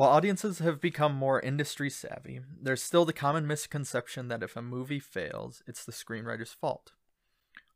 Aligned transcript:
While 0.00 0.12
audiences 0.12 0.60
have 0.60 0.80
become 0.80 1.12
more 1.14 1.40
industry 1.40 1.90
savvy, 1.90 2.40
there's 2.58 2.82
still 2.82 3.04
the 3.04 3.12
common 3.12 3.46
misconception 3.46 4.28
that 4.28 4.42
if 4.42 4.56
a 4.56 4.62
movie 4.62 4.98
fails, 4.98 5.62
it's 5.66 5.84
the 5.84 5.92
screenwriter's 5.92 6.54
fault. 6.54 6.92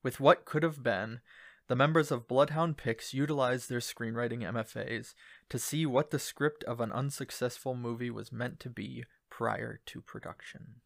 With 0.03 0.21
what 0.21 0.47
could 0.47 0.63
have 0.63 0.83
been, 0.83 1.21
the 1.69 1.77
members 1.77 2.11
of 2.11 2.27
Bloodhound 2.27 2.79
Picks 2.79 3.13
utilized 3.13 3.69
their 3.69 3.81
screenwriting 3.81 4.41
MFAs 4.41 5.13
to 5.51 5.59
see 5.59 5.85
what 5.85 6.13
the 6.13 6.19
script 6.19 6.65
of 6.65 6.81
an 6.81 6.91
unsuccessful 6.93 7.75
movie 7.75 8.11
was 8.11 8.33
meant 8.33 8.59
to 8.61 8.71
be 8.71 9.05
prior 9.29 9.81
to 9.85 10.01
production. 10.01 10.77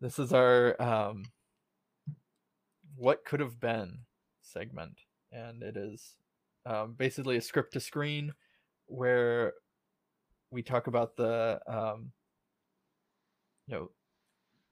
This 0.00 0.18
is 0.18 0.32
our 0.32 0.80
um, 0.80 1.24
what 2.96 3.26
could 3.26 3.40
have 3.40 3.60
been 3.60 4.06
segment, 4.40 5.00
and 5.30 5.62
it 5.62 5.76
is 5.76 6.14
um, 6.64 6.94
basically 6.96 7.36
a 7.36 7.42
script 7.42 7.74
to 7.74 7.80
screen 7.80 8.32
where 8.86 9.52
we 10.50 10.62
talk 10.62 10.86
about 10.86 11.16
the 11.16 11.60
um, 11.66 12.12
you 13.66 13.74
know 13.74 13.90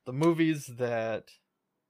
the 0.07 0.13
movies 0.13 0.71
that 0.79 1.31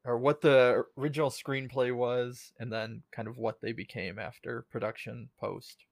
or 0.04 0.18
what 0.18 0.40
the 0.40 0.84
original 0.96 1.30
screenplay 1.30 1.94
was 1.94 2.52
and 2.58 2.72
then 2.72 3.02
kind 3.12 3.28
of 3.28 3.36
what 3.36 3.60
they 3.60 3.72
became 3.72 4.18
after 4.18 4.64
production 4.70 5.28
post 5.40 5.84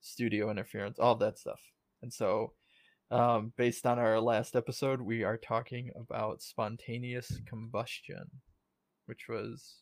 studio 0.00 0.50
interference 0.50 0.98
all 0.98 1.14
that 1.16 1.38
stuff. 1.38 1.60
And 2.02 2.12
so 2.12 2.52
um, 3.10 3.52
based 3.56 3.86
on 3.86 3.98
our 3.98 4.20
last 4.20 4.56
episode 4.56 5.00
we 5.00 5.22
are 5.22 5.36
talking 5.36 5.90
about 5.96 6.42
spontaneous 6.42 7.40
combustion 7.46 8.24
which 9.06 9.26
was 9.28 9.76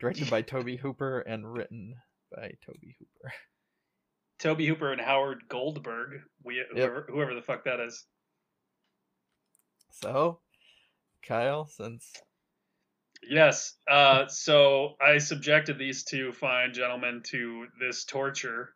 directed 0.00 0.30
by 0.30 0.42
tobe 0.42 0.78
hooper 0.80 1.20
and 1.20 1.52
written 1.52 1.94
by 2.34 2.52
tobe 2.64 2.76
hooper 2.98 3.32
tobe 4.38 4.60
hooper 4.60 4.92
and 4.92 5.00
howard 5.00 5.42
goldberg 5.48 6.20
we 6.44 6.56
Yep. 6.56 6.66
whoever, 6.72 7.06
whoever 7.08 7.34
the 7.34 7.42
fuck 7.42 7.64
that 7.64 7.80
is 7.80 8.04
so 9.90 10.40
kyle 11.22 11.66
since 11.66 12.12
Yes. 13.28 13.76
Uh, 13.88 14.26
so 14.26 14.94
I 15.00 15.18
subjected 15.18 15.78
these 15.78 16.04
two 16.04 16.32
fine 16.32 16.72
gentlemen 16.72 17.22
to 17.26 17.66
this 17.78 18.04
torture 18.04 18.74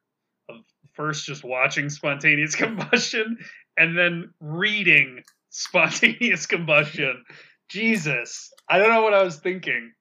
of 0.49 0.57
first 0.93 1.27
just 1.27 1.43
watching 1.45 1.91
spontaneous 1.91 2.55
combustion 2.55 3.39
and 3.77 3.99
then 3.99 4.33
reading 4.41 5.23
spontaneous 5.51 6.47
combustion. 6.55 7.25
Jesus. 7.69 8.53
I 8.69 8.79
don't 8.79 8.91
know 8.91 9.03
what 9.03 9.15
I 9.15 9.23
was 9.25 9.37
thinking. 9.37 9.93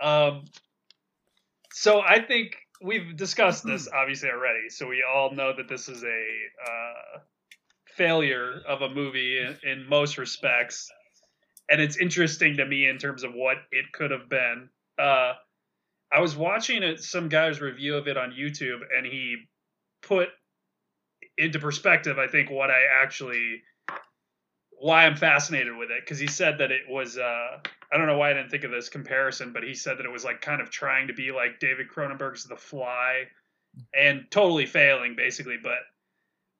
Um, 0.00 0.44
so 1.72 2.00
I 2.00 2.20
think 2.24 2.56
we've 2.84 3.16
discussed 3.16 3.64
this 3.64 3.88
obviously 3.88 4.30
already. 4.30 4.68
So 4.68 4.88
we 4.88 5.02
all 5.02 5.34
know 5.34 5.52
that 5.56 5.68
this 5.68 5.88
is 5.88 6.02
a 6.02 6.06
uh, 6.06 7.18
failure 7.86 8.60
of 8.68 8.82
a 8.82 8.88
movie 8.88 9.38
in, 9.38 9.56
in 9.62 9.88
most 9.88 10.18
respects 10.18 10.90
and 11.72 11.80
it's 11.80 11.96
interesting 11.96 12.58
to 12.58 12.66
me 12.66 12.86
in 12.86 12.98
terms 12.98 13.24
of 13.24 13.32
what 13.32 13.56
it 13.70 13.92
could 13.92 14.10
have 14.10 14.28
been. 14.28 14.68
Uh, 14.98 15.32
I 16.12 16.20
was 16.20 16.36
watching 16.36 16.82
it, 16.82 17.02
some 17.02 17.30
guy's 17.30 17.62
review 17.62 17.96
of 17.96 18.06
it 18.08 18.18
on 18.18 18.32
YouTube, 18.32 18.80
and 18.94 19.06
he 19.06 19.36
put 20.02 20.28
into 21.38 21.58
perspective, 21.58 22.18
I 22.18 22.26
think, 22.26 22.50
what 22.50 22.70
I 22.70 22.82
actually, 23.02 23.62
why 24.78 25.06
I'm 25.06 25.16
fascinated 25.16 25.74
with 25.74 25.90
it, 25.90 26.00
because 26.04 26.18
he 26.18 26.26
said 26.26 26.58
that 26.58 26.70
it 26.70 26.82
was, 26.88 27.16
uh, 27.16 27.60
I 27.92 27.98
don't 27.98 28.06
know 28.06 28.16
why 28.16 28.30
I 28.30 28.34
didn't 28.34 28.50
think 28.50 28.64
of 28.64 28.70
this 28.70 28.88
comparison, 28.88 29.52
but 29.52 29.62
he 29.62 29.74
said 29.74 29.98
that 29.98 30.06
it 30.06 30.12
was 30.12 30.24
like 30.24 30.40
kind 30.40 30.62
of 30.62 30.70
trying 30.70 31.08
to 31.08 31.12
be 31.12 31.30
like 31.30 31.60
David 31.60 31.88
Cronenberg's 31.94 32.44
The 32.44 32.56
Fly, 32.56 33.24
and 33.94 34.26
totally 34.30 34.66
failing 34.66 35.14
basically, 35.16 35.58
but 35.62 35.78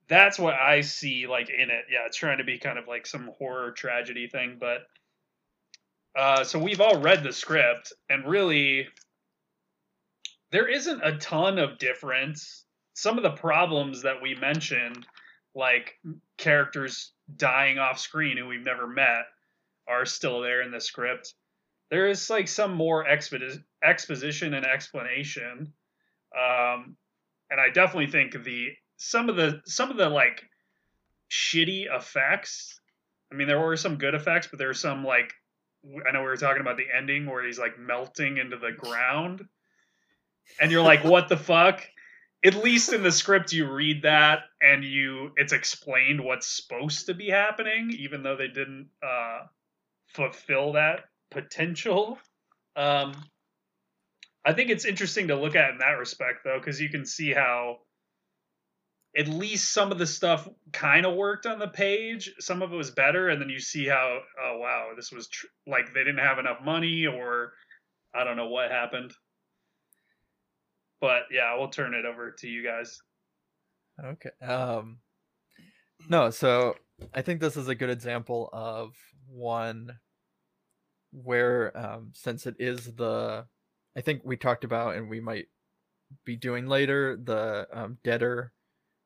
that's 0.08 0.38
what 0.38 0.54
I 0.54 0.82
see 0.82 1.26
like 1.26 1.48
in 1.48 1.70
it. 1.70 1.86
Yeah, 1.90 2.06
it's 2.06 2.16
trying 2.16 2.38
to 2.38 2.44
be 2.44 2.58
kind 2.58 2.78
of 2.78 2.86
like 2.86 3.06
some 3.06 3.30
horror 3.38 3.72
tragedy 3.72 4.26
thing, 4.26 4.58
but 4.60 4.86
uh, 6.14 6.44
so 6.44 6.58
we've 6.58 6.80
all 6.80 7.00
read 7.00 7.22
the 7.22 7.32
script, 7.32 7.92
and 8.10 8.28
really, 8.28 8.88
there 10.50 10.68
isn't 10.68 11.00
a 11.02 11.16
ton 11.16 11.58
of 11.58 11.78
difference. 11.78 12.64
Some 12.94 13.16
of 13.16 13.22
the 13.22 13.30
problems 13.30 14.02
that 14.02 14.20
we 14.20 14.34
mentioned, 14.34 15.06
like 15.54 15.98
characters 16.36 17.12
dying 17.34 17.78
off 17.78 17.98
screen 17.98 18.36
who 18.36 18.46
we've 18.46 18.64
never 18.64 18.86
met, 18.86 19.24
are 19.92 20.06
still 20.06 20.40
there 20.40 20.62
in 20.62 20.70
the 20.70 20.80
script. 20.80 21.34
There 21.90 22.08
is 22.08 22.30
like 22.30 22.48
some 22.48 22.74
more 22.74 23.04
expo- 23.04 23.62
exposition 23.84 24.54
and 24.54 24.64
explanation, 24.64 25.72
um, 26.36 26.96
and 27.50 27.60
I 27.60 27.68
definitely 27.72 28.10
think 28.10 28.42
the 28.44 28.70
some 28.96 29.28
of 29.28 29.36
the 29.36 29.60
some 29.66 29.90
of 29.90 29.96
the 29.96 30.08
like 30.08 30.44
shitty 31.30 31.94
effects. 31.94 32.80
I 33.30 33.34
mean, 33.34 33.48
there 33.48 33.60
were 33.60 33.76
some 33.76 33.96
good 33.96 34.14
effects, 34.14 34.46
but 34.46 34.58
there 34.58 34.68
were 34.68 34.74
some 34.74 35.04
like 35.04 35.32
I 35.84 36.12
know 36.12 36.20
we 36.20 36.26
were 36.26 36.36
talking 36.36 36.60
about 36.60 36.76
the 36.76 36.86
ending 36.96 37.26
where 37.26 37.44
he's 37.44 37.58
like 37.58 37.78
melting 37.78 38.38
into 38.38 38.56
the 38.56 38.72
ground, 38.72 39.46
and 40.60 40.70
you're 40.70 40.82
like, 40.82 41.04
"What 41.04 41.28
the 41.28 41.36
fuck?" 41.36 41.86
At 42.44 42.54
least 42.54 42.92
in 42.92 43.02
the 43.02 43.12
script, 43.12 43.52
you 43.52 43.70
read 43.70 44.02
that 44.02 44.40
and 44.60 44.84
you 44.84 45.32
it's 45.36 45.52
explained 45.52 46.20
what's 46.22 46.46
supposed 46.46 47.06
to 47.06 47.14
be 47.14 47.28
happening, 47.28 47.90
even 47.98 48.22
though 48.22 48.36
they 48.36 48.48
didn't 48.48 48.88
uh, 49.02 49.46
fulfill 50.08 50.72
that 50.72 51.00
potential. 51.30 52.18
Um, 52.76 53.12
I 54.44 54.52
think 54.52 54.70
it's 54.70 54.84
interesting 54.84 55.28
to 55.28 55.36
look 55.36 55.54
at 55.54 55.70
in 55.70 55.78
that 55.78 55.98
respect, 55.98 56.40
though, 56.44 56.58
because 56.58 56.80
you 56.80 56.88
can 56.88 57.06
see 57.06 57.32
how 57.32 57.78
at 59.16 59.28
least 59.28 59.72
some 59.72 59.92
of 59.92 59.98
the 59.98 60.06
stuff 60.06 60.48
kind 60.72 61.04
of 61.04 61.14
worked 61.14 61.46
on 61.46 61.58
the 61.58 61.68
page. 61.68 62.32
Some 62.40 62.62
of 62.62 62.72
it 62.72 62.76
was 62.76 62.90
better, 62.90 63.28
and 63.28 63.40
then 63.40 63.50
you 63.50 63.60
see 63.60 63.86
how, 63.86 64.20
oh 64.42 64.58
wow, 64.58 64.90
this 64.96 65.12
was 65.12 65.28
tr- 65.28 65.46
like 65.66 65.92
they 65.92 66.04
didn't 66.04 66.18
have 66.18 66.38
enough 66.38 66.62
money, 66.64 67.06
or 67.06 67.52
I 68.14 68.24
don't 68.24 68.36
know 68.36 68.48
what 68.48 68.70
happened. 68.70 69.12
But 71.00 71.24
yeah, 71.30 71.56
we'll 71.58 71.68
turn 71.68 71.94
it 71.94 72.06
over 72.06 72.30
to 72.38 72.48
you 72.48 72.64
guys. 72.64 73.00
Okay. 74.02 74.30
Um 74.44 74.98
no, 76.08 76.30
so 76.30 76.76
I 77.14 77.22
think 77.22 77.40
this 77.40 77.56
is 77.56 77.68
a 77.68 77.74
good 77.74 77.90
example 77.90 78.48
of 78.52 78.94
one 79.28 79.98
where 81.12 81.76
um 81.76 82.10
since 82.14 82.46
it 82.46 82.56
is 82.58 82.94
the 82.94 83.44
I 83.96 84.00
think 84.00 84.22
we 84.24 84.36
talked 84.36 84.64
about 84.64 84.96
and 84.96 85.10
we 85.10 85.20
might 85.20 85.46
be 86.24 86.36
doing 86.36 86.66
later 86.66 87.16
the 87.22 87.66
um 87.72 87.98
Deader 88.02 88.52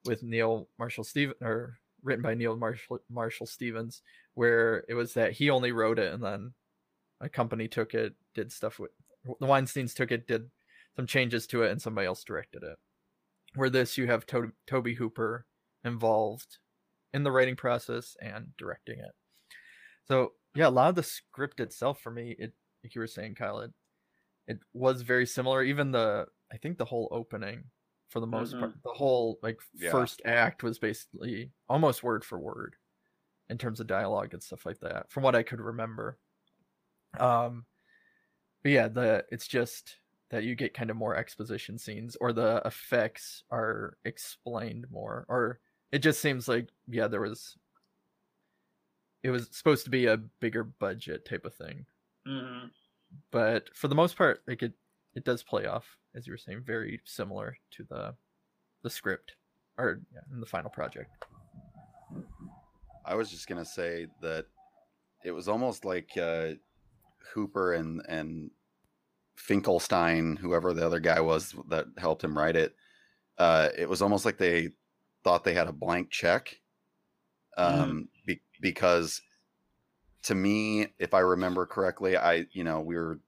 with 0.04 0.22
Neal 0.22 0.68
Marshall 0.78 1.04
Steven 1.04 1.34
or 1.42 1.78
written 2.02 2.22
by 2.22 2.34
Neal 2.34 2.56
Marshall 2.56 3.00
Marshall 3.10 3.46
Stevens 3.46 4.02
where 4.34 4.84
it 4.88 4.94
was 4.94 5.14
that 5.14 5.32
he 5.32 5.50
only 5.50 5.72
wrote 5.72 5.98
it 5.98 6.12
and 6.12 6.22
then 6.22 6.52
a 7.20 7.28
company 7.28 7.66
took 7.66 7.94
it, 7.94 8.14
did 8.34 8.52
stuff 8.52 8.78
with 8.78 8.90
the 9.40 9.46
Weinsteins 9.46 9.94
took 9.94 10.12
it, 10.12 10.28
did 10.28 10.50
some 10.94 11.06
changes 11.06 11.46
to 11.48 11.62
it 11.62 11.70
and 11.72 11.80
somebody 11.80 12.06
else 12.06 12.22
directed 12.22 12.62
it. 12.62 12.76
Where 13.54 13.70
this 13.70 13.96
you 13.98 14.06
have 14.06 14.26
to- 14.26 14.52
Tobe 14.66 14.94
Hooper 14.98 15.46
involved 15.82 16.58
in 17.16 17.24
the 17.24 17.32
writing 17.32 17.56
process 17.56 18.14
and 18.20 18.48
directing 18.58 18.98
it. 18.98 19.12
So 20.04 20.32
yeah, 20.54 20.68
a 20.68 20.70
lot 20.70 20.90
of 20.90 20.94
the 20.94 21.02
script 21.02 21.60
itself 21.60 22.00
for 22.00 22.10
me, 22.10 22.36
it 22.38 22.52
like 22.84 22.94
you 22.94 23.00
were 23.00 23.06
saying, 23.06 23.34
Kyle, 23.34 23.60
it, 23.60 23.72
it 24.46 24.58
was 24.74 25.00
very 25.00 25.26
similar. 25.26 25.62
Even 25.62 25.90
the 25.90 26.26
I 26.52 26.58
think 26.58 26.76
the 26.76 26.84
whole 26.84 27.08
opening, 27.10 27.64
for 28.10 28.20
the 28.20 28.26
most 28.26 28.58
part, 28.58 28.74
the 28.84 28.90
whole 28.90 29.38
like 29.42 29.58
Yeah. 29.74 29.90
first 29.90 30.20
act 30.26 30.62
was 30.62 30.78
basically 30.78 31.50
almost 31.68 32.04
word 32.04 32.22
for 32.22 32.38
word 32.38 32.76
in 33.48 33.56
terms 33.56 33.80
of 33.80 33.86
dialogue 33.86 34.34
and 34.34 34.42
stuff 34.42 34.66
like 34.66 34.78
that, 34.80 35.10
from 35.10 35.22
what 35.22 35.34
I 35.34 35.42
could 35.42 35.60
remember. 35.60 36.18
Um, 37.18 37.64
but 38.62 38.72
yeah, 38.72 38.88
the 38.88 39.24
it's 39.30 39.48
just 39.48 39.96
that 40.30 40.44
you 40.44 40.54
get 40.54 40.74
kind 40.74 40.90
of 40.90 40.96
more 40.96 41.16
exposition 41.16 41.78
scenes 41.78 42.16
or 42.20 42.32
the 42.34 42.60
effects 42.66 43.42
are 43.50 43.96
explained 44.04 44.86
more 44.90 45.24
or 45.28 45.60
it 45.92 45.98
just 46.00 46.20
seems 46.20 46.48
like 46.48 46.68
yeah 46.88 47.06
there 47.08 47.20
was 47.20 47.56
it 49.22 49.30
was 49.30 49.48
supposed 49.50 49.84
to 49.84 49.90
be 49.90 50.06
a 50.06 50.16
bigger 50.40 50.64
budget 50.64 51.24
type 51.24 51.44
of 51.44 51.54
thing 51.54 51.86
Mm-hmm. 52.26 52.66
but 53.30 53.70
for 53.76 53.86
the 53.86 53.94
most 53.94 54.16
part 54.16 54.42
like 54.48 54.62
it 54.62 54.72
it 55.14 55.24
does 55.24 55.42
play 55.44 55.66
off 55.66 55.96
as 56.16 56.26
you 56.26 56.32
were 56.32 56.38
saying 56.38 56.62
very 56.66 57.00
similar 57.04 57.56
to 57.70 57.84
the 57.84 58.14
the 58.82 58.90
script 58.90 59.36
or 59.78 60.00
yeah, 60.12 60.20
in 60.32 60.40
the 60.40 60.46
final 60.46 60.70
project 60.70 61.10
I 63.04 63.14
was 63.14 63.30
just 63.30 63.46
gonna 63.46 63.64
say 63.64 64.08
that 64.22 64.46
it 65.24 65.30
was 65.30 65.48
almost 65.48 65.84
like 65.84 66.10
uh, 66.16 66.54
Hooper 67.32 67.74
and 67.74 68.02
and 68.08 68.50
Finkelstein, 69.36 70.36
whoever 70.36 70.72
the 70.72 70.84
other 70.84 70.98
guy 71.00 71.20
was 71.20 71.54
that 71.68 71.86
helped 71.98 72.24
him 72.24 72.36
write 72.36 72.56
it. 72.56 72.74
Uh, 73.38 73.68
it 73.76 73.88
was 73.88 74.02
almost 74.02 74.24
like 74.24 74.38
they 74.38 74.70
thought 75.26 75.42
they 75.42 75.54
had 75.54 75.66
a 75.66 75.72
blank 75.72 76.08
check, 76.08 76.60
um, 77.56 78.08
be, 78.24 78.40
because 78.60 79.20
to 80.22 80.36
me, 80.36 80.86
if 81.00 81.14
I 81.14 81.18
remember 81.18 81.66
correctly, 81.66 82.16
I 82.16 82.46
you 82.52 82.62
know 82.62 82.80
we 82.80 82.94
were. 82.94 83.18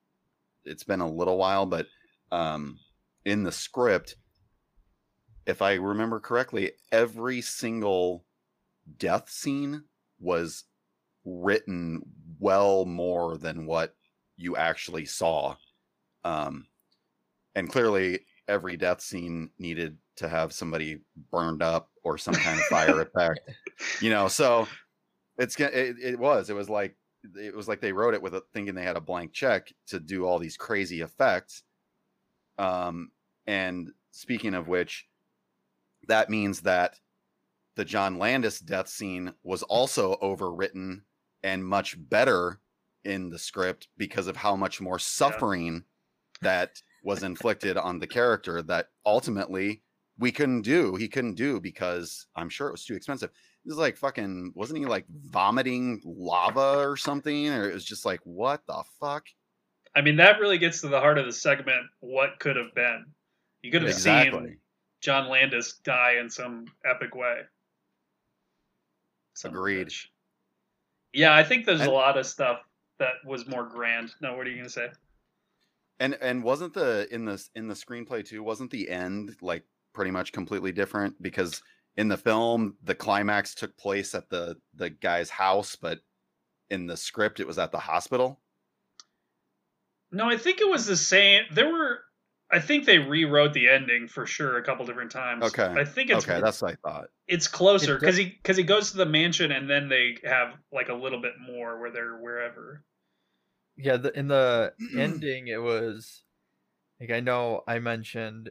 It's 0.64 0.84
been 0.84 1.00
a 1.00 1.10
little 1.10 1.36
while, 1.38 1.66
but 1.66 1.86
um, 2.30 2.78
in 3.24 3.42
the 3.42 3.50
script, 3.50 4.14
if 5.44 5.60
I 5.60 5.74
remember 5.74 6.20
correctly, 6.20 6.72
every 6.92 7.40
single 7.40 8.24
death 8.96 9.28
scene 9.28 9.82
was 10.20 10.64
written 11.24 12.02
well 12.38 12.84
more 12.84 13.36
than 13.38 13.66
what 13.66 13.96
you 14.36 14.56
actually 14.56 15.04
saw. 15.04 15.56
Um, 16.22 16.68
and 17.56 17.68
clearly, 17.68 18.20
every 18.48 18.76
death 18.76 19.00
scene 19.00 19.50
needed 19.58 19.98
to 20.16 20.28
have 20.28 20.52
somebody 20.52 21.00
burned 21.30 21.62
up 21.62 21.90
or 22.02 22.18
some 22.18 22.34
kind 22.34 22.58
of 22.58 22.64
fire 22.66 23.00
effect. 23.14 23.40
You 24.00 24.10
know, 24.10 24.28
so 24.28 24.66
it's 25.38 25.58
it, 25.60 25.96
it 26.02 26.18
was 26.18 26.50
it 26.50 26.56
was 26.56 26.68
like 26.68 26.96
it 27.36 27.54
was 27.54 27.68
like 27.68 27.80
they 27.80 27.92
wrote 27.92 28.14
it 28.14 28.22
with 28.22 28.34
a, 28.34 28.42
thinking 28.52 28.74
they 28.74 28.82
had 28.82 28.96
a 28.96 29.00
blank 29.00 29.32
check 29.32 29.72
to 29.88 30.00
do 30.00 30.24
all 30.24 30.38
these 30.38 30.56
crazy 30.56 31.00
effects. 31.00 31.62
Um, 32.58 33.10
and 33.46 33.90
speaking 34.10 34.54
of 34.54 34.68
which, 34.68 35.06
that 36.08 36.30
means 36.30 36.62
that 36.62 36.98
the 37.76 37.84
John 37.84 38.18
Landis 38.18 38.58
death 38.58 38.88
scene 38.88 39.32
was 39.42 39.62
also 39.62 40.16
overwritten 40.22 41.02
and 41.42 41.64
much 41.64 41.96
better 41.98 42.60
in 43.04 43.30
the 43.30 43.38
script 43.38 43.88
because 43.96 44.26
of 44.26 44.36
how 44.36 44.56
much 44.56 44.80
more 44.80 44.98
suffering 44.98 45.84
yeah. 46.42 46.48
that 46.48 46.82
was 47.02 47.22
inflicted 47.22 47.76
on 47.76 47.98
the 47.98 48.06
character 48.06 48.62
that 48.62 48.88
ultimately 49.06 49.82
we 50.18 50.32
couldn't 50.32 50.62
do. 50.62 50.96
He 50.96 51.08
couldn't 51.08 51.34
do 51.34 51.60
because 51.60 52.26
I'm 52.34 52.48
sure 52.48 52.68
it 52.68 52.72
was 52.72 52.84
too 52.84 52.94
expensive. 52.94 53.30
It 53.64 53.68
was 53.68 53.78
like 53.78 53.96
fucking, 53.96 54.52
wasn't 54.54 54.80
he 54.80 54.86
like 54.86 55.04
vomiting 55.08 56.00
lava 56.04 56.78
or 56.78 56.96
something? 56.96 57.48
Or 57.48 57.68
it 57.68 57.74
was 57.74 57.84
just 57.84 58.04
like, 58.04 58.20
what 58.24 58.62
the 58.66 58.82
fuck? 59.00 59.26
I 59.94 60.00
mean, 60.00 60.16
that 60.16 60.40
really 60.40 60.58
gets 60.58 60.80
to 60.82 60.88
the 60.88 61.00
heart 61.00 61.18
of 61.18 61.26
the 61.26 61.32
segment. 61.32 61.86
What 62.00 62.38
could 62.40 62.56
have 62.56 62.74
been? 62.74 63.06
You 63.62 63.70
could 63.70 63.82
have 63.82 63.90
exactly. 63.90 64.40
seen 64.40 64.58
John 65.00 65.28
Landis 65.28 65.74
die 65.84 66.16
in 66.20 66.28
some 66.28 66.66
epic 66.84 67.14
way. 67.14 67.40
Some 69.34 69.52
Agreed. 69.52 69.88
Bitch. 69.88 70.06
Yeah, 71.12 71.34
I 71.34 71.42
think 71.42 71.64
there's 71.64 71.80
and, 71.80 71.88
a 71.88 71.92
lot 71.92 72.18
of 72.18 72.26
stuff 72.26 72.58
that 72.98 73.14
was 73.24 73.46
more 73.46 73.64
grand. 73.64 74.14
No, 74.20 74.36
what 74.36 74.46
are 74.46 74.50
you 74.50 74.56
gonna 74.56 74.68
say? 74.68 74.88
And 76.00 76.16
and 76.20 76.44
wasn't 76.44 76.74
the 76.74 77.08
in 77.10 77.24
the 77.24 77.42
in 77.54 77.68
the 77.68 77.74
screenplay 77.74 78.24
too? 78.24 78.42
Wasn't 78.42 78.70
the 78.70 78.88
end 78.88 79.36
like 79.40 79.64
pretty 79.94 80.10
much 80.10 80.32
completely 80.32 80.72
different? 80.72 81.20
Because 81.20 81.62
in 81.96 82.08
the 82.08 82.16
film, 82.16 82.76
the 82.82 82.94
climax 82.94 83.54
took 83.54 83.76
place 83.76 84.14
at 84.14 84.30
the 84.30 84.56
the 84.74 84.90
guy's 84.90 85.30
house, 85.30 85.76
but 85.76 85.98
in 86.70 86.86
the 86.86 86.96
script, 86.96 87.40
it 87.40 87.46
was 87.46 87.58
at 87.58 87.72
the 87.72 87.78
hospital. 87.78 88.40
No, 90.12 90.28
I 90.28 90.36
think 90.36 90.60
it 90.60 90.68
was 90.68 90.86
the 90.86 90.96
same. 90.96 91.44
There 91.52 91.70
were 91.70 92.00
I 92.50 92.60
think 92.60 92.86
they 92.86 92.98
rewrote 92.98 93.52
the 93.52 93.68
ending 93.68 94.08
for 94.08 94.24
sure 94.24 94.56
a 94.56 94.62
couple 94.62 94.86
different 94.86 95.10
times. 95.10 95.44
Okay. 95.44 95.66
I 95.66 95.84
think 95.84 96.10
it's 96.10 96.26
okay. 96.26 96.40
That's 96.40 96.62
what 96.62 96.72
I 96.72 96.88
thought. 96.88 97.08
It's 97.26 97.46
closer 97.46 97.98
because 97.98 98.16
he 98.16 98.26
because 98.26 98.56
he 98.56 98.62
goes 98.62 98.92
to 98.92 98.96
the 98.96 99.06
mansion 99.06 99.52
and 99.52 99.68
then 99.68 99.88
they 99.88 100.16
have 100.24 100.54
like 100.72 100.88
a 100.88 100.94
little 100.94 101.20
bit 101.20 101.34
more 101.38 101.78
where 101.78 101.90
they're 101.90 102.16
wherever. 102.16 102.84
Yeah, 103.78 103.96
the, 103.96 104.16
in 104.19 104.28
the 104.28 104.72
ending, 104.98 105.48
it 105.48 105.62
was 105.62 106.22
like 107.00 107.10
I 107.10 107.20
know 107.20 107.62
I 107.66 107.78
mentioned, 107.78 108.50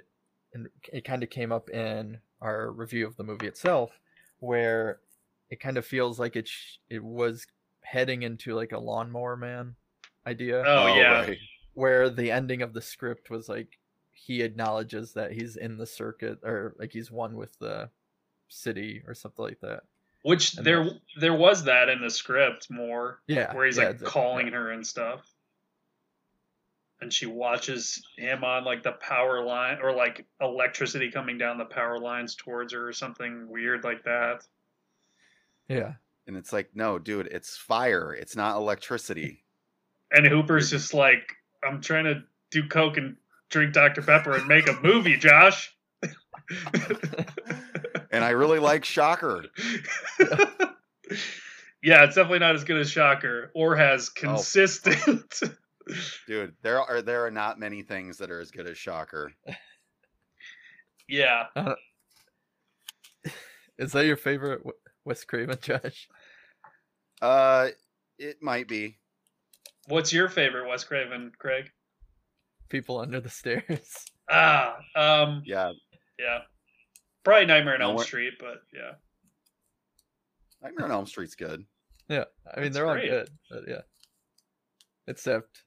and 0.53 0.67
it 0.91 1.03
kind 1.03 1.21
of 1.21 1.29
came 1.29 1.51
up 1.51 1.69
in 1.69 2.19
our 2.41 2.71
review 2.71 3.05
of 3.05 3.17
the 3.17 3.23
movie 3.23 3.47
itself, 3.47 3.91
where 4.39 4.99
it 5.49 5.59
kind 5.59 5.77
of 5.77 5.85
feels 5.85 6.19
like 6.19 6.35
it 6.35 6.47
sh- 6.47 6.77
it 6.89 7.03
was 7.03 7.45
heading 7.81 8.23
into 8.23 8.53
like 8.53 8.71
a 8.71 8.79
lawnmower 8.79 9.35
man 9.35 9.75
idea. 10.25 10.63
Oh, 10.65 10.83
oh 10.83 10.97
yeah. 10.97 11.21
Right. 11.21 11.37
Where 11.73 12.09
the 12.09 12.31
ending 12.31 12.61
of 12.61 12.73
the 12.73 12.81
script 12.81 13.29
was 13.29 13.47
like 13.47 13.79
he 14.11 14.41
acknowledges 14.41 15.13
that 15.13 15.31
he's 15.31 15.55
in 15.55 15.77
the 15.77 15.85
circuit 15.85 16.39
or 16.43 16.75
like 16.79 16.91
he's 16.91 17.11
one 17.11 17.35
with 17.35 17.57
the 17.59 17.89
city 18.49 19.03
or 19.07 19.13
something 19.13 19.45
like 19.45 19.59
that. 19.61 19.83
Which 20.23 20.57
and 20.57 20.65
there 20.65 20.83
that's... 20.83 20.95
there 21.19 21.33
was 21.33 21.65
that 21.65 21.89
in 21.89 22.01
the 22.01 22.09
script 22.09 22.69
more. 22.69 23.19
Yeah. 23.27 23.53
Where 23.53 23.65
he's 23.65 23.77
yeah, 23.77 23.87
like 23.87 24.03
calling 24.03 24.47
yeah. 24.47 24.53
her 24.53 24.71
and 24.71 24.85
stuff. 24.85 25.21
And 26.99 27.13
she 27.13 27.27
watches 27.27 28.03
him 28.17 28.43
on 28.43 28.65
like 28.65 28.81
the 28.81 28.93
power 28.93 29.43
line 29.43 29.77
or 29.81 29.93
like 29.93 30.25
electricity 30.41 31.11
coming 31.11 31.37
down 31.37 31.59
the 31.59 31.65
power 31.65 31.99
lines 31.99 32.35
towards 32.35 32.73
her 32.73 32.87
or 32.87 32.93
something 32.93 33.47
weird 33.49 33.83
like 33.83 34.03
that. 34.05 34.43
Yeah. 35.67 35.93
And 36.25 36.35
it's 36.35 36.51
like, 36.51 36.71
no, 36.73 36.97
dude, 36.97 37.27
it's 37.27 37.55
fire. 37.55 38.13
It's 38.13 38.35
not 38.35 38.57
electricity. 38.57 39.43
And 40.11 40.25
Hooper's 40.25 40.71
just 40.71 40.93
like, 40.93 41.35
I'm 41.63 41.81
trying 41.81 42.05
to 42.05 42.23
do 42.51 42.67
coke 42.67 42.97
and 42.97 43.15
drink 43.49 43.73
Dr. 43.73 44.01
Pepper 44.01 44.35
and 44.35 44.47
make 44.47 44.67
a 44.67 44.79
movie, 44.81 45.17
Josh. 45.17 45.73
and 48.11 48.23
I 48.23 48.31
really 48.31 48.59
like 48.59 48.85
Shocker. 48.85 49.45
yeah, 51.83 52.03
it's 52.03 52.15
definitely 52.15 52.39
not 52.39 52.55
as 52.55 52.63
good 52.63 52.77
as 52.77 52.89
Shocker 52.89 53.51
or 53.55 53.75
has 53.75 54.09
oh, 54.09 54.19
consistent. 54.19 55.39
Oh. 55.43 55.49
Dude, 56.27 56.53
there 56.63 56.81
are 56.81 57.01
there 57.01 57.25
are 57.25 57.31
not 57.31 57.59
many 57.59 57.81
things 57.81 58.17
that 58.17 58.29
are 58.29 58.39
as 58.39 58.51
good 58.51 58.67
as 58.67 58.77
Shocker. 58.77 59.31
Yeah. 61.09 61.45
Uh, 61.55 61.75
is 63.77 63.93
that 63.93 64.05
your 64.05 64.17
favorite 64.17 64.61
Wes 65.05 65.23
Craven, 65.23 65.57
Josh? 65.61 66.09
Uh, 67.21 67.69
it 68.19 68.43
might 68.43 68.67
be. 68.67 68.97
What's 69.87 70.11
your 70.11 70.27
favorite 70.27 70.67
Wes 70.67 70.83
Craven, 70.83 71.31
Craig? 71.39 71.71
people 72.69 72.99
under 72.99 73.19
the 73.19 73.29
stairs. 73.29 74.05
Ah, 74.29 74.75
um, 74.95 75.41
yeah, 75.45 75.71
yeah, 76.19 76.39
probably 77.27 77.45
Nightmare 77.45 77.75
on 77.75 77.81
Elm 77.81 77.97
Street, 77.99 78.33
but 78.39 78.61
yeah, 78.73 78.93
Nightmare 80.63 80.85
on 80.85 80.91
Elm 80.91 81.05
Street's 81.05 81.35
good. 81.35 81.65
Yeah, 82.09 82.23
I 82.49 82.61
mean 82.61 82.71
That's 82.71 82.75
they're 82.75 82.85
great. 82.85 83.11
all 83.11 83.17
good, 83.19 83.29
but 83.49 83.63
yeah, 83.67 83.81
except 85.07 85.63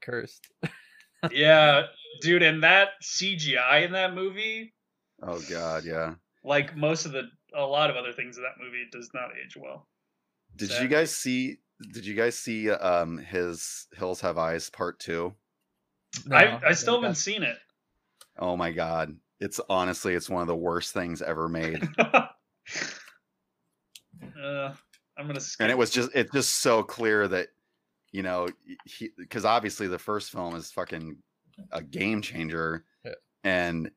cursed. 0.00 0.46
yeah, 1.32 1.86
dude, 2.22 2.42
and 2.42 2.62
that 2.62 2.90
CGI 3.02 3.84
in 3.84 3.92
that 3.92 4.14
movie. 4.14 4.72
Oh 5.22 5.40
god, 5.50 5.84
yeah. 5.84 6.14
Like 6.44 6.76
most 6.76 7.06
of 7.06 7.12
the, 7.12 7.22
a 7.56 7.62
lot 7.62 7.90
of 7.90 7.96
other 7.96 8.12
things 8.12 8.36
in 8.36 8.42
that 8.42 8.62
movie 8.62 8.84
does 8.92 9.10
not 9.14 9.30
age 9.42 9.56
well. 9.56 9.88
Did 10.54 10.68
Sadly. 10.68 10.84
you 10.84 10.88
guys 10.90 11.10
see? 11.10 11.56
Did 11.92 12.06
you 12.06 12.14
guys 12.14 12.38
see 12.38 12.70
um 12.70 13.18
his 13.18 13.88
Hills 13.96 14.20
Have 14.20 14.38
Eyes 14.38 14.70
part 14.70 15.00
two? 15.00 15.34
No, 16.26 16.36
I 16.36 16.60
I 16.68 16.72
still 16.72 17.00
haven't 17.00 17.16
seen 17.16 17.42
it. 17.42 17.56
Oh 18.38 18.56
my 18.56 18.70
god. 18.70 19.16
It's 19.40 19.60
honestly 19.68 20.14
it's 20.14 20.30
one 20.30 20.42
of 20.42 20.48
the 20.48 20.56
worst 20.56 20.92
things 20.92 21.22
ever 21.22 21.48
made. 21.48 21.82
uh, 21.98 22.28
I'm 25.16 25.26
gonna. 25.26 25.40
Skip. 25.40 25.64
And 25.64 25.70
it 25.70 25.78
was 25.78 25.90
just 25.90 26.10
it's 26.14 26.32
just 26.32 26.60
so 26.60 26.82
clear 26.82 27.28
that 27.28 27.48
you 28.12 28.22
know 28.22 28.48
he 28.84 29.10
because 29.18 29.44
obviously 29.44 29.86
the 29.86 29.98
first 29.98 30.30
film 30.30 30.54
is 30.54 30.70
fucking 30.70 31.16
a 31.72 31.82
game 31.82 32.22
changer, 32.22 32.84
yeah. 33.04 33.12
and 33.44 33.90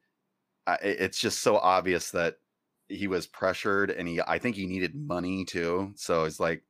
I, 0.65 0.75
it's 0.81 1.19
just 1.19 1.41
so 1.41 1.57
obvious 1.57 2.11
that 2.11 2.35
he 2.89 3.07
was 3.07 3.27
pressured 3.27 3.91
and 3.91 4.07
he 4.07 4.21
I 4.21 4.37
think 4.37 4.55
he 4.55 4.65
needed 4.65 4.95
money 4.95 5.45
too. 5.45 5.91
So 5.95 6.25
it's 6.25 6.39
like 6.39 6.63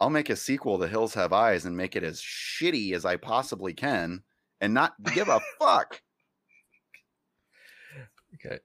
I'll 0.00 0.10
make 0.10 0.30
a 0.30 0.36
sequel 0.36 0.78
The 0.78 0.88
Hills 0.88 1.14
Have 1.14 1.32
Eyes 1.32 1.64
and 1.64 1.76
make 1.76 1.96
it 1.96 2.02
as 2.02 2.20
shitty 2.20 2.92
as 2.92 3.04
I 3.04 3.16
possibly 3.16 3.72
can 3.72 4.22
and 4.60 4.74
not 4.74 4.94
give 5.14 5.28
a 5.28 5.40
fuck. 5.58 6.02
Okay. 8.44 8.58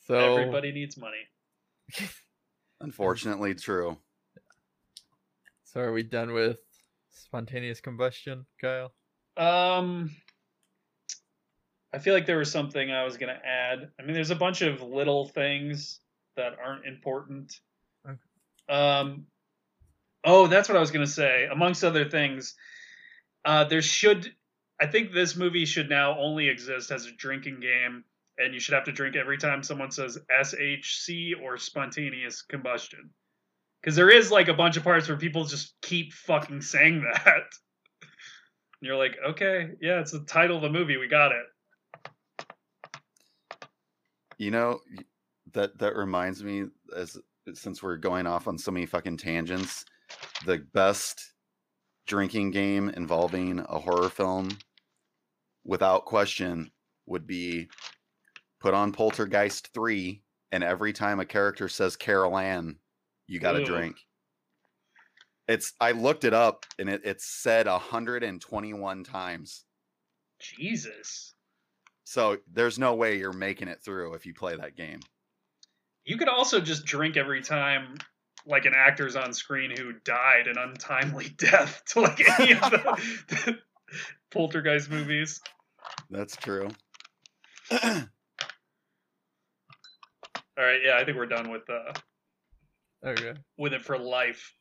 So 0.00 0.14
everybody 0.36 0.72
needs 0.72 0.96
money. 0.96 1.28
Unfortunately, 2.80 3.54
true. 3.54 3.98
So 5.64 5.80
are 5.80 5.92
we 5.92 6.02
done 6.02 6.32
with 6.32 6.58
spontaneous 7.10 7.80
combustion, 7.80 8.46
Kyle? 8.60 8.92
Um 9.36 10.10
I 11.92 11.98
feel 11.98 12.14
like 12.14 12.26
there 12.26 12.38
was 12.38 12.50
something 12.50 12.90
I 12.90 13.04
was 13.04 13.16
going 13.16 13.34
to 13.34 13.46
add. 13.46 13.90
I 13.98 14.02
mean, 14.02 14.12
there's 14.12 14.30
a 14.30 14.36
bunch 14.36 14.60
of 14.60 14.82
little 14.82 15.26
things 15.26 16.00
that 16.36 16.52
aren't 16.62 16.84
important. 16.84 17.58
Okay. 18.06 18.18
Um, 18.68 19.24
oh, 20.22 20.46
that's 20.48 20.68
what 20.68 20.76
I 20.76 20.80
was 20.80 20.90
going 20.90 21.06
to 21.06 21.10
say. 21.10 21.48
Amongst 21.50 21.84
other 21.84 22.10
things, 22.10 22.54
uh, 23.46 23.64
there 23.64 23.80
should 23.80 24.30
I 24.80 24.86
think 24.86 25.12
this 25.12 25.34
movie 25.34 25.64
should 25.64 25.88
now 25.88 26.18
only 26.18 26.48
exist 26.48 26.90
as 26.90 27.06
a 27.06 27.12
drinking 27.12 27.60
game, 27.60 28.04
and 28.38 28.54
you 28.54 28.60
should 28.60 28.74
have 28.74 28.84
to 28.84 28.92
drink 28.92 29.16
every 29.16 29.38
time 29.38 29.62
someone 29.62 29.90
says 29.90 30.18
SHC 30.30 31.32
or 31.42 31.56
spontaneous 31.56 32.42
combustion. 32.42 33.10
Because 33.80 33.96
there 33.96 34.10
is 34.10 34.30
like 34.30 34.48
a 34.48 34.54
bunch 34.54 34.76
of 34.76 34.84
parts 34.84 35.08
where 35.08 35.16
people 35.16 35.44
just 35.44 35.74
keep 35.82 36.12
fucking 36.12 36.62
saying 36.62 37.02
that. 37.12 37.26
and 38.02 38.10
you're 38.80 38.96
like, 38.96 39.16
okay, 39.30 39.70
yeah, 39.80 40.00
it's 40.00 40.12
the 40.12 40.20
title 40.20 40.56
of 40.56 40.62
the 40.62 40.70
movie. 40.70 40.96
We 40.96 41.08
got 41.08 41.32
it. 41.32 41.46
You 44.38 44.52
know, 44.52 44.80
that 45.52 45.78
that 45.78 45.96
reminds 45.96 46.44
me 46.44 46.66
as 46.96 47.18
since 47.54 47.82
we're 47.82 47.96
going 47.96 48.26
off 48.26 48.46
on 48.46 48.58
so 48.58 48.70
many 48.70 48.86
fucking 48.86 49.16
tangents, 49.16 49.84
the 50.46 50.58
best 50.74 51.32
drinking 52.06 52.50
game 52.50 52.88
involving 52.90 53.58
a 53.68 53.78
horror 53.78 54.08
film 54.08 54.50
without 55.64 56.04
question 56.04 56.70
would 57.06 57.26
be 57.26 57.68
put 58.60 58.74
on 58.74 58.92
Poltergeist 58.92 59.68
3, 59.72 60.22
and 60.52 60.64
every 60.64 60.92
time 60.92 61.20
a 61.20 61.26
character 61.26 61.68
says 61.68 61.96
Carol 61.96 62.36
Anne, 62.36 62.76
you 63.26 63.40
got 63.40 63.52
to 63.52 63.64
drink. 63.64 63.96
It's 65.46 65.72
I 65.80 65.92
looked 65.92 66.24
it 66.24 66.34
up 66.34 66.66
and 66.78 66.90
it, 66.90 67.02
it's 67.04 67.24
said 67.24 67.66
121 67.66 69.04
times. 69.04 69.64
Jesus. 70.38 71.34
So 72.04 72.38
there's 72.52 72.78
no 72.78 72.94
way 72.94 73.18
you're 73.18 73.32
making 73.32 73.68
it 73.68 73.80
through 73.82 74.14
if 74.14 74.26
you 74.26 74.34
play 74.34 74.56
that 74.56 74.76
game. 74.76 75.00
You 76.04 76.16
could 76.16 76.28
also 76.28 76.60
just 76.60 76.84
drink 76.84 77.16
every 77.16 77.42
time 77.42 77.98
like 78.46 78.64
an 78.64 78.72
actor's 78.74 79.16
on 79.16 79.32
screen 79.32 79.74
who 79.76 79.92
died 80.04 80.46
an 80.46 80.56
untimely 80.58 81.28
death 81.36 81.82
to 81.88 82.00
like 82.00 82.20
any 82.40 82.52
of 82.52 82.60
the, 82.60 83.02
the 83.28 83.58
poltergeist 84.30 84.90
movies. 84.90 85.40
That's 86.10 86.36
true. 86.36 86.68
All 90.58 90.64
right, 90.64 90.80
yeah, 90.84 90.96
I 90.96 91.04
think 91.04 91.16
we're 91.16 91.26
done 91.26 91.50
with 91.50 91.68
uh 91.70 91.92
Okay. 93.04 93.34
with 93.56 93.72
it 93.72 93.82
for 93.84 93.96
life. 93.98 94.52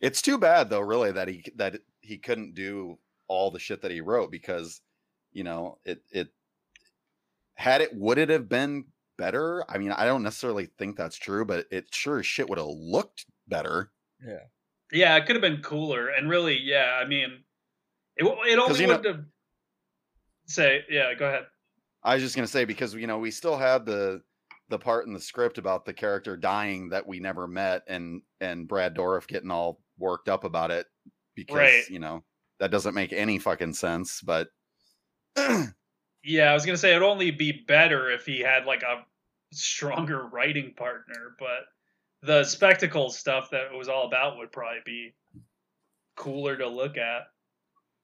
It's 0.00 0.22
too 0.22 0.38
bad 0.38 0.70
though, 0.70 0.80
really, 0.80 1.12
that 1.12 1.28
he 1.28 1.44
that 1.56 1.80
he 2.00 2.18
couldn't 2.18 2.54
do 2.54 2.98
all 3.28 3.50
the 3.50 3.58
shit 3.58 3.82
that 3.82 3.90
he 3.90 4.00
wrote 4.00 4.30
because, 4.30 4.80
you 5.32 5.44
know, 5.44 5.78
it 5.84 6.02
it 6.10 6.28
had 7.54 7.80
it 7.80 7.94
would 7.94 8.18
it 8.18 8.28
have 8.28 8.48
been 8.48 8.86
better? 9.18 9.64
I 9.70 9.78
mean, 9.78 9.92
I 9.92 10.04
don't 10.04 10.22
necessarily 10.22 10.66
think 10.66 10.96
that's 10.96 11.16
true, 11.16 11.44
but 11.44 11.66
it 11.70 11.94
sure 11.94 12.18
as 12.18 12.26
shit 12.26 12.48
would 12.48 12.58
have 12.58 12.66
looked 12.66 13.26
better. 13.46 13.92
Yeah, 14.24 14.44
Yeah, 14.92 15.16
it 15.16 15.26
could 15.26 15.36
have 15.36 15.42
been 15.42 15.62
cooler, 15.62 16.08
and 16.08 16.28
really, 16.28 16.58
yeah, 16.58 16.98
I 17.02 17.06
mean, 17.06 17.44
it 18.16 18.24
it 18.24 18.58
only 18.58 18.86
would 18.86 19.02
know, 19.02 19.12
have. 19.12 19.24
Say, 20.46 20.84
yeah, 20.90 21.14
go 21.14 21.26
ahead. 21.26 21.46
I 22.02 22.14
was 22.14 22.22
just 22.22 22.34
gonna 22.34 22.48
say 22.48 22.64
because 22.64 22.94
you 22.94 23.06
know 23.06 23.18
we 23.18 23.30
still 23.30 23.56
had 23.56 23.86
the 23.86 24.22
the 24.68 24.78
part 24.78 25.06
in 25.06 25.12
the 25.12 25.20
script 25.20 25.58
about 25.58 25.84
the 25.84 25.92
character 25.92 26.36
dying 26.36 26.88
that 26.90 27.06
we 27.06 27.20
never 27.20 27.46
met 27.46 27.82
and 27.88 28.22
and 28.40 28.66
Brad 28.68 28.94
Dourif 28.94 29.26
getting 29.26 29.50
all 29.50 29.80
worked 29.98 30.28
up 30.28 30.44
about 30.44 30.70
it 30.70 30.86
because 31.34 31.56
Right. 31.56 31.88
you 31.88 31.98
know 31.98 32.24
that 32.58 32.70
doesn't 32.70 32.94
make 32.94 33.12
any 33.12 33.38
fucking 33.38 33.74
sense. 33.74 34.20
But 34.22 34.48
Yeah, 36.24 36.50
I 36.50 36.54
was 36.54 36.64
gonna 36.64 36.78
say 36.78 36.90
it'd 36.90 37.02
only 37.02 37.30
be 37.32 37.64
better 37.66 38.10
if 38.10 38.24
he 38.24 38.40
had 38.40 38.64
like 38.64 38.82
a 38.82 39.04
stronger 39.52 40.26
writing 40.32 40.72
partner, 40.76 41.34
but 41.38 41.64
the 42.22 42.44
spectacle 42.44 43.10
stuff 43.10 43.50
that 43.50 43.72
it 43.72 43.76
was 43.76 43.88
all 43.88 44.06
about 44.06 44.38
would 44.38 44.52
probably 44.52 44.80
be 44.86 45.14
cooler 46.16 46.56
to 46.56 46.68
look 46.68 46.96
at. 46.96 47.22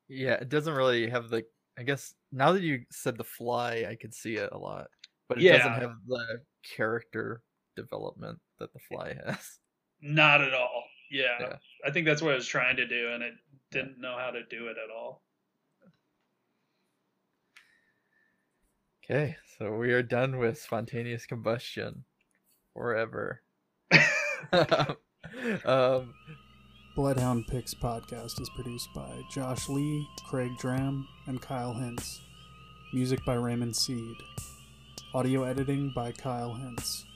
Yeah, 0.08 0.34
it 0.34 0.48
doesn't 0.48 0.74
really 0.74 1.08
have 1.08 1.28
the. 1.28 1.44
I 1.78 1.84
guess 1.84 2.12
now 2.32 2.50
that 2.52 2.62
you 2.62 2.80
said 2.90 3.16
the 3.16 3.22
fly, 3.24 3.86
I 3.88 3.94
could 3.94 4.12
see 4.12 4.34
it 4.34 4.50
a 4.50 4.58
lot, 4.58 4.88
but 5.28 5.40
it 5.42 5.48
doesn't 5.56 5.72
have 5.74 5.94
the 6.06 6.40
character 6.76 7.42
development 7.76 8.38
that 8.58 8.72
the 8.72 8.78
fly 8.80 9.16
has. 9.26 9.58
Not 10.00 10.40
at 10.42 10.54
all. 10.54 10.84
Yeah, 11.10 11.36
Yeah. 11.40 11.56
I 11.86 11.90
think 11.90 12.06
that's 12.06 12.22
what 12.22 12.32
it 12.32 12.36
was 12.36 12.46
trying 12.46 12.76
to 12.76 12.86
do, 12.86 13.12
and 13.12 13.22
it 13.22 13.34
didn't 13.70 14.00
know 14.00 14.16
how 14.18 14.30
to 14.30 14.42
do 14.44 14.68
it 14.68 14.76
at 14.82 14.90
all. 14.94 15.22
Okay, 19.04 19.36
so 19.58 19.74
we 19.74 19.92
are 19.92 20.02
done 20.02 20.38
with 20.38 20.60
spontaneous 20.60 21.24
combustion 21.24 22.04
forever. 22.74 23.42
um, 25.64 26.12
Bloodhound 26.94 27.46
Picks 27.46 27.74
podcast 27.74 28.38
is 28.40 28.50
produced 28.54 28.88
by 28.94 29.22
Josh 29.32 29.68
Lee, 29.68 30.06
Craig 30.28 30.50
Dram, 30.58 31.08
and 31.26 31.40
Kyle 31.40 31.72
Hintz. 31.72 32.18
Music 32.92 33.24
by 33.24 33.34
Raymond 33.34 33.74
Seed. 33.76 34.16
Audio 35.14 35.44
editing 35.44 35.88
by 35.88 36.12
Kyle 36.12 36.52
Hintz. 36.52 37.07